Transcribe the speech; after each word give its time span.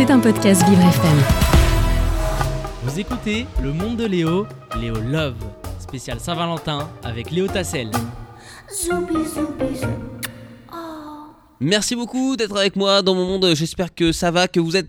C'est 0.00 0.10
un 0.10 0.18
podcast 0.18 0.66
Vivre 0.66 0.80
FM. 0.80 1.18
Vous 2.84 2.98
écoutez 2.98 3.44
Le 3.62 3.70
Monde 3.70 3.98
de 3.98 4.06
Léo, 4.06 4.46
Léo 4.80 4.94
Love, 4.94 5.36
spécial 5.78 6.18
Saint-Valentin 6.18 6.88
avec 7.04 7.30
Léo 7.30 7.46
Tassel. 7.48 7.90
Zoubi, 8.74 9.12
zoubi, 9.28 9.76
zou. 9.76 9.88
Merci 11.62 11.94
beaucoup 11.94 12.36
d'être 12.36 12.56
avec 12.56 12.76
moi 12.76 13.02
dans 13.02 13.14
mon 13.14 13.26
monde. 13.26 13.52
J'espère 13.54 13.94
que 13.94 14.12
ça 14.12 14.30
va, 14.30 14.48
que 14.48 14.58
vous 14.58 14.74
êtes 14.78 14.88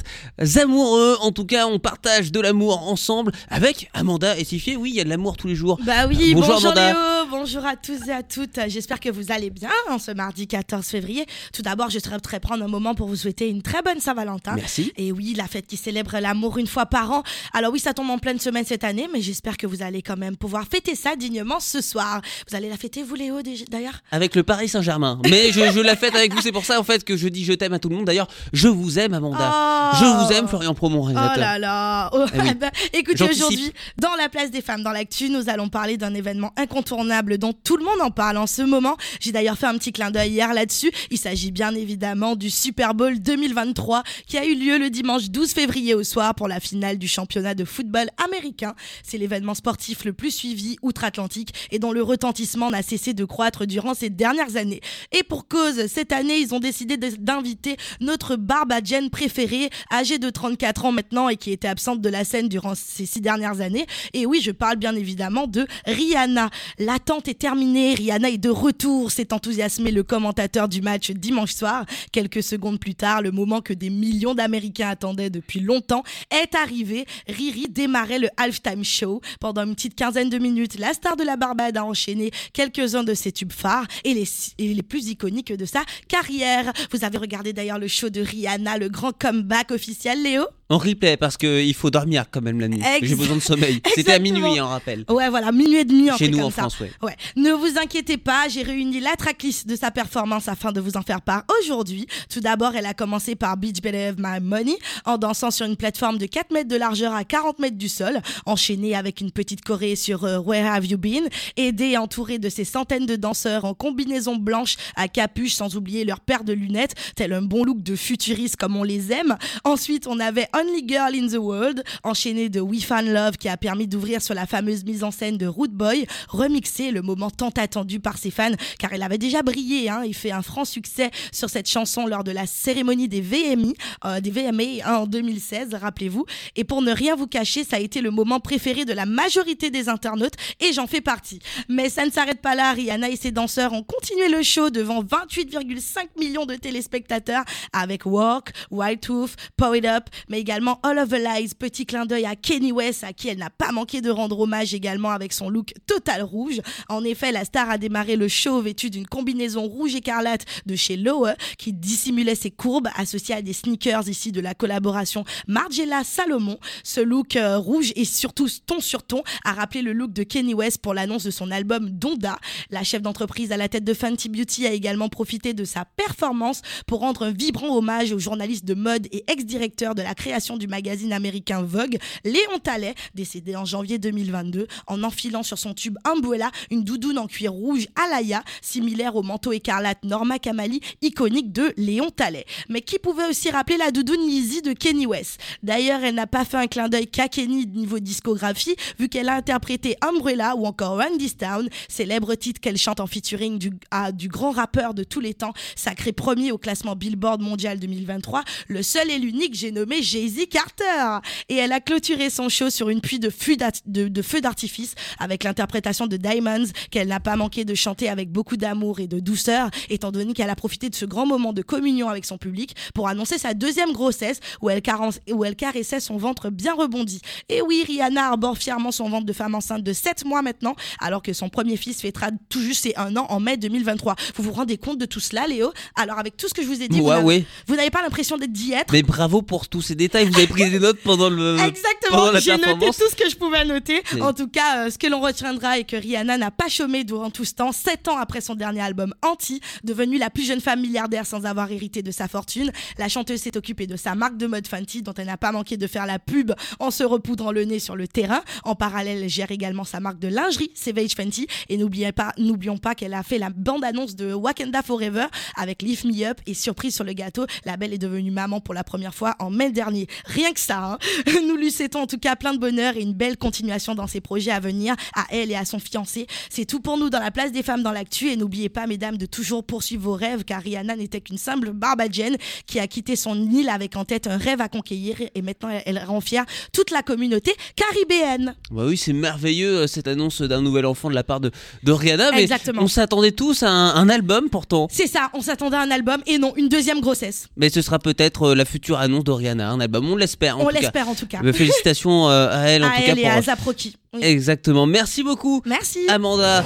amoureux. 0.56 1.18
En 1.20 1.34
tout 1.34 1.46
cas, 1.46 1.68
on 1.68 1.80
partage 1.80 2.32
de 2.32 2.40
l'amour 2.40 2.90
ensemble 2.90 3.34
avec 3.50 3.90
Amanda 3.94 4.38
et 4.38 4.46
Tifier. 4.46 4.78
Oui, 4.78 4.92
il 4.92 4.96
y 4.96 5.02
a 5.02 5.04
de 5.04 5.10
l'amour 5.10 5.36
tous 5.36 5.48
les 5.48 5.56
jours. 5.56 5.78
Bah 5.86 6.08
oui, 6.08 6.34
Bonjour, 6.34 6.54
bonjour, 6.54 6.72
Amanda. 6.72 6.94
Léo, 6.94 6.98
bonjour 7.32 7.66
à 7.66 7.78
tous 7.78 8.10
et 8.10 8.12
à 8.12 8.24
toutes. 8.24 8.60
J'espère 8.68 9.00
que 9.00 9.10
vous 9.10 9.32
allez 9.32 9.50
bien 9.50 9.70
en 9.90 10.00
ce 10.00 10.12
mardi 10.12 10.48
14 10.48 10.86
février. 10.86 11.26
Tout 11.54 11.62
d'abord, 11.62 11.90
je 11.90 11.98
souhaiterais 11.98 12.42
prendre 12.42 12.62
un 12.64 12.68
moment 12.68 12.94
pour 12.94 13.08
vous 13.08 13.16
souhaiter 13.16 13.48
une 13.48 13.62
très 13.62 13.82
bonne 13.82 14.02
Saint-Valentin. 14.02 14.56
Merci. 14.56 14.92
Et 14.98 15.14
oui, 15.14 15.34
la 15.38 15.48
fête 15.48 15.66
qui 15.66 15.78
célèbre 15.78 16.20
l'amour 16.20 16.58
une 16.58 16.68
fois 16.68 16.86
par 16.86 17.10
an. 17.12 17.24
Alors 17.54 17.72
oui, 17.72 17.80
ça 17.80 17.94
tombe 17.94 18.10
en 18.10 18.18
pleine 18.18 18.40
semaine 18.40 18.66
cette 18.66 18.84
année, 18.84 19.08
mais 19.14 19.22
j'espère 19.22 19.56
que 19.56 19.66
vous 19.66 19.82
allez 19.82 20.02
quand 20.02 20.18
même 20.18 20.36
pouvoir 20.36 20.66
fêter 20.70 20.94
ça 20.94 21.16
dignement 21.16 21.62
ce 21.62 21.80
soir. 21.80 22.22
Vous 22.50 22.56
allez 22.56 22.68
la 22.68 22.76
fêter, 22.76 23.02
vous 23.02 23.16
Léo, 23.16 23.42
d'ailleurs? 23.70 24.02
Avec 24.12 24.36
le 24.36 24.44
Paris 24.44 24.68
Saint-Germain. 24.68 25.22
Mais 25.30 25.54
je, 25.54 25.72
je 25.72 25.80
la 25.80 25.96
fête 25.96 26.16
avec 26.16 26.34
vous. 26.34 26.42
C'est 26.42 26.52
pour 26.52 26.66
ça 26.66 26.82
en 26.82 26.84
fait 26.84 27.06
que 27.06 27.16
je 27.16 27.30
dis 27.30 27.46
je 27.46 27.54
t'aime 27.54 27.74
à 27.74 27.80
tout 27.80 27.88
le 27.88 27.96
monde. 27.96 28.06
D'ailleurs, 28.06 28.28
je 28.52 28.68
vous 28.68 29.00
aime, 29.00 29.14
Amanda. 29.14 29.94
Oh. 29.94 29.98
Je 30.02 30.06
vous 30.06 30.34
aime, 30.34 30.50
Florian 30.50 30.74
Pro, 30.74 30.90
mon 30.90 31.10
Oh 31.10 31.14
là 31.14 31.58
là 31.58 32.10
oh, 32.12 32.26
Eh 32.34 32.40
oui. 32.42 32.54
bah, 32.60 32.72
Écoutez, 32.94 33.24
aujourd'hui, 33.24 33.72
dans 33.98 34.16
la 34.16 34.28
place 34.28 34.52
des 34.52 34.62
femmes, 34.62 34.84
dans 34.84 34.92
l'actu, 34.92 35.30
nous 35.30 35.50
allons 35.50 35.70
parler 35.70 35.96
d'un 35.96 36.14
événement 36.14 36.52
incontournable 36.58 37.21
dont 37.22 37.54
tout 37.54 37.78
le 37.78 37.84
monde 37.84 38.02
en 38.02 38.12
parle 38.12 38.38
en 38.38 38.48
ce 38.48 38.62
moment. 38.62 38.98
J'ai 39.20 39.32
d'ailleurs 39.32 39.58
fait 39.58 39.68
un 39.68 39.78
petit 39.78 39.92
clin 39.92 40.12
d'œil 40.12 40.32
hier 40.32 40.54
là-dessus. 40.54 40.92
Il 41.10 41.18
s'agit 41.18 41.52
bien 41.52 41.74
évidemment 41.76 42.36
du 42.36 42.50
Super 42.50 42.94
Bowl 42.94 43.20
2023 43.20 44.04
qui 44.28 44.38
a 44.38 44.46
eu 44.46 44.56
lieu 44.56 44.78
le 44.78 44.90
dimanche 44.90 45.30
12 45.30 45.52
février 45.52 45.94
au 45.94 46.04
soir 46.04 46.36
pour 46.36 46.48
la 46.48 46.60
finale 46.60 46.98
du 46.98 47.08
championnat 47.08 47.54
de 47.54 47.66
football 47.66 48.10
américain. 48.24 48.74
C'est 49.04 49.18
l'événement 49.18 49.54
sportif 49.54 50.06
le 50.06 50.14
plus 50.14 50.32
suivi 50.32 50.78
outre-Atlantique 50.82 51.54
et 51.72 51.80
dont 51.80 51.92
le 51.92 52.02
retentissement 52.02 52.70
n'a 52.70 52.82
cessé 52.82 53.14
de 53.14 53.26
croître 53.26 53.66
durant 53.66 53.94
ces 53.94 54.10
dernières 54.10 54.56
années. 54.56 54.82
Et 55.12 55.24
pour 55.24 55.48
cause, 55.48 55.88
cette 55.88 56.12
année, 56.12 56.38
ils 56.40 56.54
ont 56.54 56.60
décidé 56.60 56.98
d'inviter 56.98 57.78
notre 58.00 58.36
Barbadienne 58.36 59.10
préférée, 59.10 59.70
âgée 59.92 60.18
de 60.18 60.30
34 60.30 60.86
ans 60.86 60.92
maintenant 60.92 61.30
et 61.30 61.38
qui 61.38 61.52
était 61.52 61.68
absente 61.68 62.02
de 62.02 62.10
la 62.10 62.24
scène 62.24 62.50
durant 62.50 62.76
ces 62.76 63.06
six 63.06 63.22
dernières 63.22 63.62
années. 63.62 63.86
Et 64.14 64.26
oui, 64.26 64.42
je 64.42 64.52
parle 64.52 64.78
bien 64.78 64.96
évidemment 64.96 65.48
de 65.48 65.68
Rihanna. 65.86 66.50
L'attente 66.80 67.11
est 67.20 67.40
terminée, 67.40 67.94
Rihanna 67.94 68.30
est 68.30 68.38
de 68.38 68.50
retour, 68.50 69.12
s'est 69.12 69.34
enthousiasmé 69.34 69.92
le 69.92 70.04
commentateur 70.04 70.70
du 70.70 70.82
match 70.82 71.12
dimanche 71.12 71.54
soir. 71.54 71.86
Quelques 72.12 72.42
secondes 72.42 72.80
plus 72.80 72.96
tard, 72.96 73.22
le 73.22 73.32
moment 73.32 73.62
que 73.62 73.74
des 73.74 73.90
millions 73.90 74.34
d'Américains 74.34 74.90
attendaient 74.90 75.30
depuis 75.30 75.60
longtemps 75.60 76.04
est 76.32 76.56
arrivé. 76.56 77.06
Riri 77.28 77.68
démarrait 77.70 78.20
le 78.20 78.30
halftime 78.38 78.84
show. 78.84 79.22
Pendant 79.40 79.66
une 79.66 79.76
petite 79.76 79.96
quinzaine 79.96 80.30
de 80.30 80.38
minutes, 80.38 80.80
la 80.80 80.94
star 80.94 81.18
de 81.18 81.24
la 81.24 81.36
Barbade 81.36 81.78
a 81.78 81.84
enchaîné 81.84 82.32
quelques-uns 82.54 83.04
de 83.04 83.14
ses 83.14 83.32
tubes 83.32 83.52
phares 83.52 83.88
et 84.04 84.14
les, 84.14 84.28
et 84.58 84.74
les 84.74 84.84
plus 84.84 85.10
iconiques 85.10 85.52
de 85.52 85.66
sa 85.66 85.84
carrière. 86.08 86.72
Vous 86.92 87.04
avez 87.04 87.18
regardé 87.18 87.52
d'ailleurs 87.52 87.80
le 87.80 87.88
show 87.88 88.10
de 88.10 88.22
Rihanna, 88.22 88.78
le 88.78 88.88
grand 88.88 89.12
comeback 89.12 89.72
officiel, 89.72 90.24
Léo? 90.24 90.46
En 90.72 90.78
replay 90.78 91.18
parce 91.18 91.36
qu'il 91.36 91.74
faut 91.74 91.90
dormir 91.90 92.24
quand 92.32 92.42
même 92.42 92.62
la 92.62 92.70
nuit. 92.70 92.82
J'ai 93.02 93.16
besoin 93.16 93.36
de 93.36 93.42
sommeil. 93.42 93.82
C'était 93.94 94.14
à 94.14 94.20
minuit, 94.20 94.62
on 94.62 94.68
rappelle. 94.68 95.04
Ouais, 95.10 95.30
voilà, 95.30 95.52
minuit 95.52 95.80
et 95.80 95.84
demi, 95.84 96.10
un 96.10 96.16
Chez 96.16 96.30
nous 96.30 96.38
comme 96.38 96.48
en 96.48 96.50
ça. 96.50 96.62
France, 96.62 96.80
ouais. 96.80 96.92
Ouais. 97.02 97.18
Ne 97.36 97.52
vous 97.52 97.78
inquiétez 97.78 98.16
pas, 98.16 98.48
j'ai 98.48 98.64
réuni 98.64 99.02
la 99.02 99.18
tracklist 99.18 99.68
de 99.68 99.76
sa 99.76 99.92
performance 99.92 100.48
afin 100.48 100.72
de 100.72 100.80
vous 100.80 100.96
en 100.96 101.02
faire 101.02 101.22
part 101.22 101.44
aujourd'hui. 101.60 102.08
Tout 102.30 102.40
d'abord, 102.40 102.74
elle 102.74 102.86
a 102.86 102.94
commencé 102.94 103.36
par 103.36 103.58
Beach 103.58 103.82
Better 103.82 104.06
Have 104.06 104.16
My 104.18 104.40
Money 104.40 104.78
en 105.04 105.18
dansant 105.18 105.52
sur 105.52 105.66
une 105.66 105.76
plateforme 105.76 106.18
de 106.18 106.26
4 106.26 106.52
mètres 106.54 106.70
de 106.70 106.78
largeur 106.78 107.14
à 107.14 107.26
40 107.26 107.60
mètres 107.60 107.78
du 107.78 107.90
sol, 107.90 108.22
enchaînée 108.46 108.96
avec 108.96 109.20
une 109.20 109.32
petite 109.32 109.66
choré 109.66 109.98
sur 109.98 110.24
euh, 110.24 110.40
Where 110.40 110.72
Have 110.72 110.86
You 110.86 110.98
Been, 110.98 111.28
aidée 111.58 111.90
et 111.90 111.98
entourée 111.98 112.40
de 112.40 112.48
ces 112.48 112.64
centaines 112.64 113.06
de 113.06 113.18
danseurs 113.18 113.66
en 113.66 113.74
combinaison 113.74 114.38
blanche 114.38 114.78
à 114.96 115.10
capuche 115.10 115.54
sans 115.54 115.76
oublier 115.76 116.06
leur 116.06 116.22
paire 116.22 116.46
de 116.46 116.54
lunettes, 116.54 116.96
tel 117.18 117.34
un 117.34 117.42
bon 117.42 117.66
look 117.66 117.84
de 117.84 117.98
futuriste 117.98 118.56
comme 118.56 118.78
on 118.78 118.84
les 118.84 119.12
aime. 119.12 119.36
Ensuite, 119.66 120.08
on 120.08 120.18
avait 120.22 120.48
Only 120.62 120.84
Girl 120.88 121.16
in 121.16 121.28
the 121.28 121.40
World, 121.40 121.84
enchaîné 122.04 122.50
de 122.50 122.60
We 122.60 122.84
Found 122.84 123.08
Love 123.08 123.38
qui 123.38 123.50
a 123.50 123.58
permis 123.58 123.88
d'ouvrir 123.88 124.22
sur 124.22 124.36
la 124.36 124.46
fameuse 124.46 124.84
mise 124.84 125.04
en 125.04 125.10
scène 125.10 125.38
de 125.38 125.48
Root 125.48 125.70
Boy, 125.72 126.06
remixé 126.28 126.92
le 126.92 127.02
moment 127.02 127.32
tant 127.32 127.50
attendu 127.50 128.00
par 128.00 128.20
ses 128.20 128.30
fans 128.30 128.52
car 128.78 128.94
elle 128.94 129.02
avait 129.02 129.18
déjà 129.18 129.42
brillé 129.42 129.90
hein, 129.90 130.04
il 130.06 130.14
fait 130.14 130.32
un 130.32 130.44
franc 130.44 130.66
succès 130.66 131.10
sur 131.32 131.50
cette 131.50 131.68
chanson 131.68 132.06
lors 132.06 132.24
de 132.24 132.32
la 132.32 132.46
cérémonie 132.46 133.08
des 133.08 133.22
VMI, 133.22 133.74
euh, 134.06 134.20
des 134.20 134.30
VMA 134.30 134.86
hein, 134.86 134.98
en 134.98 135.08
2016, 135.08 135.74
rappelez-vous. 135.74 136.26
Et 136.56 136.64
pour 136.64 136.82
ne 136.82 136.92
rien 136.92 137.16
vous 137.16 137.28
cacher, 137.28 137.64
ça 137.64 137.78
a 137.78 137.80
été 137.80 138.02
le 138.02 138.12
moment 138.12 138.40
préféré 138.40 138.86
de 138.86 138.94
la 138.94 139.06
majorité 139.06 139.72
des 139.72 139.90
internautes 139.90 140.36
et 140.60 140.74
j'en 140.74 140.86
fais 140.86 141.02
partie. 141.02 141.40
Mais 141.70 141.90
ça 141.90 142.06
ne 142.06 142.12
s'arrête 142.12 142.42
pas 142.42 142.54
là, 142.54 142.74
Rihanna 142.74 143.10
et 143.10 143.16
ses 143.16 143.32
danseurs 143.32 143.74
ont 143.74 143.84
continué 143.84 144.30
le 144.30 144.44
show 144.44 144.70
devant 144.70 145.02
28,5 145.04 146.20
millions 146.20 146.46
de 146.46 146.56
téléspectateurs 146.56 147.46
avec 147.74 148.06
Walk, 148.06 148.52
White 148.70 149.02
Tooth, 149.02 149.36
Power 149.58 149.80
It 149.80 149.86
Up, 149.86 150.04
mais 150.30 150.40
également 150.52 150.82
All 150.84 151.00
of 151.00 151.08
the 151.08 151.14
Lies, 151.14 151.54
petit 151.58 151.86
clin 151.86 152.06
d'œil 152.06 152.26
à 152.26 152.36
Kenny 152.36 152.74
West 152.74 153.06
à 153.06 153.14
qui 153.14 153.30
elle 153.30 153.38
n'a 153.38 153.50
pas 153.50 153.72
manqué 153.72 154.02
de 154.02 154.10
rendre 154.10 154.38
hommage 154.38 154.74
également 154.74 155.12
avec 155.12 155.32
son 155.32 155.50
look 155.50 155.74
total 155.88 156.24
rouge. 156.24 156.60
En 156.90 157.06
effet, 157.06 157.32
la 157.32 157.46
star 157.46 157.70
a 157.70 157.78
démarré 157.78 158.18
le 158.18 158.28
show 158.28 158.60
vêtue 158.60 158.90
d'une 158.90 159.08
combinaison 159.08 159.64
rouge 159.66 159.96
écarlate 159.96 160.44
de 160.66 160.76
chez 160.76 160.98
Lowe 160.98 161.30
qui 161.58 161.72
dissimulait 161.72 162.36
ses 162.36 162.52
courbes 162.52 162.90
associées 162.98 163.36
à 163.36 163.42
des 163.42 163.54
sneakers 163.54 164.10
ici 164.10 164.34
de 164.34 164.42
la 164.42 164.54
collaboration 164.54 165.24
Margiela 165.48 166.04
Salomon. 166.04 166.58
Ce 166.84 167.00
look 167.00 167.38
euh, 167.38 167.58
rouge 167.58 167.94
et 167.96 168.04
surtout 168.04 168.50
ton 168.66 168.82
sur 168.82 169.04
ton 169.04 169.24
a 169.46 169.54
rappelé 169.54 169.82
le 169.82 169.94
look 169.94 170.12
de 170.12 170.24
Kenny 170.24 170.54
West 170.54 170.80
pour 170.80 170.94
l'annonce 170.94 171.24
de 171.24 171.32
son 171.32 171.50
album 171.50 171.90
Donda. 171.92 172.38
La 172.72 172.84
chef 172.84 173.02
d'entreprise 173.02 173.54
à 173.54 173.58
la 173.58 173.70
tête 173.70 173.86
de 173.86 173.94
Fenty 173.94 174.28
Beauty 174.28 174.68
a 174.68 174.74
également 174.74 175.08
profité 175.08 175.54
de 175.54 175.64
sa 175.64 175.86
performance 175.86 176.62
pour 176.88 177.00
rendre 177.00 177.24
un 177.24 177.32
vibrant 177.32 177.74
hommage 177.78 178.12
au 178.12 178.20
journaliste 178.20 178.66
de 178.66 178.74
mode 178.74 179.08
et 179.14 179.24
ex-directeur 179.32 179.96
de 179.96 180.02
la 180.02 180.14
création 180.14 180.31
du 180.58 180.68
magazine 180.68 181.12
américain 181.12 181.62
Vogue, 181.62 181.98
Léon 182.24 182.58
Tallet, 182.64 182.96
décédé 183.16 183.56
en 183.56 183.66
janvier 183.66 183.98
2022, 184.00 184.68
en 184.88 185.04
enfilant 185.04 185.44
sur 185.44 185.58
son 185.58 185.74
tube 185.74 185.98
Umbrella 186.06 186.52
une 186.72 186.84
doudoune 186.84 187.18
en 187.18 187.28
cuir 187.28 187.52
rouge 187.52 187.88
Alaya, 188.02 188.44
similaire 188.62 189.16
au 189.18 189.24
manteau 189.24 189.52
écarlate 189.52 190.04
Norma 190.06 190.40
Kamali, 190.40 190.80
iconique 191.02 191.52
de 191.52 191.74
Léon 191.76 192.10
Tallet. 192.12 192.46
Mais 192.70 192.82
qui 192.82 192.98
pouvait 192.98 193.28
aussi 193.30 193.50
rappeler 193.50 193.76
la 193.78 193.92
doudoune 193.92 194.24
Yeezy 194.24 194.62
de 194.62 194.72
Kenny 194.74 195.06
West? 195.06 195.40
D'ailleurs, 195.64 196.02
elle 196.04 196.16
n'a 196.16 196.28
pas 196.28 196.46
fait 196.46 196.58
un 196.58 196.68
clin 196.68 196.88
d'œil 196.88 197.08
qu'à 197.08 197.28
Kenny 197.28 197.66
niveau 197.68 198.00
discographie, 198.00 198.76
vu 199.00 199.10
qu'elle 199.10 199.28
a 199.30 199.36
interprété 199.36 199.98
Umbrella 200.02 200.56
ou 200.56 200.66
encore 200.66 200.98
Run 200.98 201.18
This 201.18 201.36
Town, 201.38 201.68
célèbre 201.90 202.36
titre 202.36 202.62
qu'elle 202.62 202.78
chante 202.78 203.02
en 203.02 203.08
featuring 203.08 203.60
du, 203.60 203.72
à- 203.92 204.12
du 204.14 204.30
grand 204.30 204.52
rappeur 204.52 204.94
de 204.94 205.04
tous 205.04 205.20
les 205.20 205.34
temps, 205.34 205.54
sacré 205.76 206.14
premier 206.14 206.52
au 206.54 206.58
classement 206.58 206.96
Billboard 206.96 207.42
mondial 207.42 207.80
2023, 207.80 208.44
le 208.70 208.82
seul 208.82 209.10
et 209.12 209.20
l'unique, 209.20 209.54
j'ai 209.56 209.72
nommé 209.72 210.02
Jay-Z 210.22 210.48
Carter. 210.50 211.20
Et 211.50 211.56
elle 211.56 211.72
a 211.72 211.80
clôturé 211.80 212.30
son 212.30 212.50
show 212.50 212.70
sur 212.70 212.90
une 212.90 213.02
pluie 213.02 213.20
de 213.20 213.30
feux 213.30 213.56
de- 213.86 214.08
de 214.08 214.40
d'artifice 214.42 214.96
avec 215.20 215.44
l'interprétation 215.44 216.08
de 216.08 216.16
Diamonds, 216.18 216.66
qu'elle 216.90 217.08
n'a 217.10 217.20
pas 217.20 217.36
manqué 217.36 217.66
de 217.66 217.76
chanter 217.76 218.08
avec 218.10 218.32
beaucoup 218.32 218.56
d'amour 218.58 219.00
et 219.00 219.08
de 219.08 219.20
douceur, 219.20 219.70
étant 219.90 220.12
donné 220.12 220.34
qu'elle 220.34 220.50
a 220.50 220.56
profité 220.56 220.90
de 220.90 220.96
ce 220.96 221.06
grand 221.06 221.26
moment 221.26 221.54
de 221.54 221.62
communion 221.62 222.08
avec 222.10 222.26
son 222.26 222.38
public 222.38 222.76
pour 222.94 223.08
annoncer 223.08 223.38
sa 223.38 223.54
deuxième 223.54 223.92
grossesse 223.92 224.40
où 224.62 224.70
elle, 224.70 224.82
carence- 224.82 225.20
où 225.32 225.44
elle 225.44 225.56
caressait 225.56 226.00
son 226.00 226.18
ventre 226.18 226.50
bien 226.50 226.74
rebondi. 226.74 227.20
Et 227.50 227.62
oui, 227.62 227.84
Rihanna 227.86 228.30
arbore 228.30 228.58
fièrement 228.58 228.92
son 228.92 229.10
ventre 229.10 229.26
de 229.26 229.34
femme 229.34 229.54
enceinte 229.56 229.84
de 229.84 229.94
7 229.94 230.24
mois 230.26 230.42
maintenant, 230.42 230.76
alors 231.00 231.22
que 231.22 231.34
son 231.34 231.50
premier 231.50 231.78
fils 231.78 232.02
fêtera 232.02 232.30
tout 232.50 232.62
juste 232.62 232.84
ses 232.84 232.94
1 232.96 233.16
an 233.18 233.26
en 233.30 233.40
mai 233.40 233.58
2023. 233.58 234.16
Vous 234.36 234.44
vous 234.44 234.52
rendez 234.54 234.78
compte 234.78 234.98
de 234.98 235.06
tout 235.06 235.20
cela, 235.20 235.46
Léo? 235.48 235.72
Alors, 235.96 236.18
avec 236.20 236.38
tout 236.38 236.48
ce 236.48 236.54
que 236.54 236.62
je 236.62 236.68
vous 236.68 236.82
ai 236.82 236.88
dit, 236.88 237.00
vous 237.00 237.06
Ouais, 237.08 237.16
n'avez- 237.16 237.26
ouais. 237.26 237.46
vous 237.68 237.76
n'avez 237.76 237.90
pas 237.90 238.02
l'impression 238.02 238.38
d'être 238.38 238.52
d'y 238.52 238.72
être 238.74 238.92
Mais 238.94 239.04
bravo 239.04 239.42
pour 239.42 239.68
tous 239.68 239.82
ces 239.82 239.96
détails. 239.96 240.11
Vous 240.14 240.38
avez 240.38 240.48
pris 240.48 240.70
des 240.70 240.80
notes 240.80 241.00
pendant 241.04 241.30
le. 241.30 241.58
Exactement, 241.60 242.38
j'ai 242.40 242.58
noté 242.58 242.88
tout 242.88 243.10
ce 243.10 243.16
que 243.16 243.30
je 243.30 243.36
pouvais 243.36 243.66
noter. 243.66 244.02
Oui. 244.14 244.22
En 244.22 244.34
tout 244.34 244.48
cas, 244.48 244.86
euh, 244.86 244.90
ce 244.90 244.98
que 244.98 245.08
l'on 245.08 245.22
retiendra 245.22 245.80
est 245.80 245.84
que 245.84 245.96
Rihanna 245.96 246.38
n'a 246.38 246.52
pas 246.52 246.68
chômé 246.68 247.04
durant 247.04 247.30
tout 247.30 247.46
ce 247.46 247.54
temps, 247.54 247.72
7 247.72 248.08
ans 248.10 248.18
après 248.18 248.42
son 248.42 248.56
dernier 248.56 248.82
album 248.82 249.14
Anti, 249.22 249.62
devenue 249.84 250.18
la 250.18 250.30
plus 250.30 250.44
jeune 250.46 250.62
femme 250.62 250.82
milliardaire 250.82 251.26
sans 251.26 251.46
avoir 251.46 251.72
hérité 251.72 252.02
de 252.02 252.12
sa 252.12 252.28
fortune. 252.28 252.72
La 252.98 253.08
chanteuse 253.08 253.42
s'est 253.42 253.56
occupée 253.58 253.88
de 253.88 253.96
sa 253.96 254.16
marque 254.16 254.38
de 254.38 254.48
mode 254.48 254.68
Fenty, 254.68 255.02
dont 255.02 255.14
elle 255.14 255.28
n'a 255.28 255.38
pas 255.38 255.52
manqué 255.52 255.78
de 255.78 255.88
faire 255.88 256.06
la 256.06 256.20
pub 256.20 256.52
en 256.80 256.92
se 256.92 257.04
repoudrant 257.04 257.52
le 257.52 257.64
nez 257.64 257.80
sur 257.80 257.96
le 257.96 258.08
terrain. 258.08 258.42
En 258.64 258.76
parallèle, 258.76 259.24
elle 259.24 259.30
gère 259.30 259.52
également 259.52 259.84
sa 259.84 260.00
marque 260.00 260.20
de 260.20 260.28
lingerie, 260.28 260.72
Savage 260.76 261.12
Fenty. 261.16 261.48
Et 261.70 261.78
n'oubliez 261.78 262.12
pas, 262.12 262.34
n'oublions 262.38 262.78
pas 262.78 262.96
qu'elle 262.96 263.14
a 263.14 263.24
fait 263.24 263.38
la 263.38 263.50
bande-annonce 263.50 264.16
de 264.16 264.34
Wakanda 264.34 264.82
Forever 264.82 265.26
avec 265.56 265.82
Lift 265.82 266.06
Me 266.06 266.26
Up. 266.26 266.40
Et 266.48 266.54
surprise 266.54 266.96
sur 266.96 267.04
le 267.04 267.14
gâteau, 267.14 267.46
la 267.66 267.78
belle 267.78 267.94
est 267.94 267.98
devenue 267.98 268.32
maman 268.32 268.60
pour 268.60 268.74
la 268.74 268.84
première 268.84 269.14
fois 269.14 269.36
en 269.40 269.50
mai 269.50 269.72
dernier. 269.72 270.01
Rien 270.26 270.52
que 270.54 270.60
ça, 270.60 270.84
hein. 270.84 270.98
nous 271.48 271.56
lui 271.56 271.72
souhaitons 271.72 272.02
en 272.02 272.08
tout 272.08 272.18
cas 272.18 272.36
plein 272.36 272.54
de 272.54 272.60
bonheur 272.60 272.96
et 272.98 273.02
une 273.02 273.14
belle 273.14 273.38
continuation 273.38 273.96
dans 273.96 274.08
ses 274.08 274.22
projets 274.22 274.52
à 274.52 274.60
venir, 274.60 274.96
à 275.16 275.26
elle 275.32 275.52
et 275.52 275.56
à 275.56 275.66
son 275.66 275.80
fiancé. 275.80 276.28
C'est 276.50 276.66
tout 276.66 276.80
pour 276.80 276.98
nous 276.98 277.10
dans 277.10 277.20
la 277.20 277.32
place 277.32 277.52
des 277.52 277.64
femmes 277.64 277.84
dans 277.84 277.92
l'actu. 277.92 278.30
Et 278.32 278.36
n'oubliez 278.36 278.70
pas, 278.70 278.88
mesdames, 278.88 279.18
de 279.18 279.26
toujours 279.26 279.64
poursuivre 279.64 280.04
vos 280.04 280.14
rêves, 280.14 280.44
car 280.44 280.62
Rihanna 280.62 280.96
n'était 280.96 281.22
qu'une 281.22 281.38
simple 281.38 281.72
barbadienne 281.72 282.38
qui 282.66 282.80
a 282.80 282.88
quitté 282.88 283.16
son 283.16 283.36
île 283.52 283.70
avec 283.70 283.96
en 283.96 284.06
tête 284.06 284.28
un 284.28 284.38
rêve 284.38 284.62
à 284.62 284.70
conquérir. 284.70 285.16
Et 285.36 285.42
maintenant, 285.42 285.70
elle 285.86 286.00
rend 286.00 286.22
fière 286.22 286.46
toute 286.74 286.92
la 286.92 287.02
communauté 287.04 287.54
caribéenne. 287.76 288.56
Bah 288.72 288.84
oui, 288.86 288.98
c'est 288.98 289.14
merveilleux 289.14 289.80
euh, 289.80 289.88
cette 289.88 290.08
annonce 290.08 290.42
d'un 290.42 290.62
nouvel 290.62 290.86
enfant 290.86 291.10
de 291.10 291.16
la 291.16 291.24
part 291.24 291.40
de, 291.40 291.52
de 291.84 291.92
Rihanna. 291.92 292.32
Mais 292.32 292.44
Exactement. 292.44 292.82
on 292.84 292.88
s'attendait 292.88 293.32
tous 293.32 293.64
à 293.64 293.70
un, 293.70 293.96
un 293.96 294.10
album 294.10 294.50
pourtant. 294.50 294.88
C'est 294.92 295.08
ça, 295.08 295.30
on 295.34 295.42
s'attendait 295.42 295.78
à 295.78 295.82
un 295.82 295.92
album 295.92 296.22
et 296.26 296.38
non, 296.38 296.54
une 296.56 296.70
deuxième 296.70 297.02
grossesse. 297.02 297.48
Mais 297.58 297.70
ce 297.70 297.82
sera 297.82 298.00
peut-être 298.00 298.44
euh, 298.50 298.56
la 298.56 298.66
future 298.66 298.98
annonce 299.00 299.24
de 299.24 299.32
Rihanna, 299.32 299.70
un 299.70 299.80
album. 299.80 299.91
On 300.00 300.16
l'espère. 300.16 300.58
en 300.58 300.62
on 300.62 300.66
tout 300.68 300.74
cas. 300.74 300.80
l'espère 300.82 301.10
en 301.10 301.16
tout 301.16 301.26
cas. 301.28 301.40
Mais 301.44 301.54
félicitations 301.54 302.30
euh, 302.30 302.50
à 302.52 302.70
elle 302.70 302.84
en 302.84 302.88
à 302.88 302.92
tout 302.92 302.96
elle 303.06 303.16
cas 303.16 303.22
et 303.22 303.24
pour. 303.24 303.32
à 303.38 303.42
Zaproki. 303.42 303.96
Oui. 304.14 304.20
Exactement. 304.24 304.86
Merci 304.86 305.24
beaucoup, 305.24 305.62
Merci. 305.66 306.00
Amanda. 306.10 306.64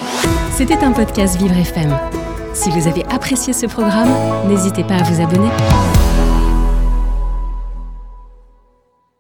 C'était 0.56 0.78
un 0.84 0.92
podcast 0.92 1.38
Vivre 1.38 1.56
FM. 1.58 1.98
Si 2.54 2.70
vous 2.70 2.88
avez 2.88 3.04
apprécié 3.06 3.54
ce 3.54 3.66
programme, 3.66 4.14
n'hésitez 4.48 4.84
pas 4.84 4.96
à 4.96 5.04
vous 5.04 5.22
abonner. 5.22 5.50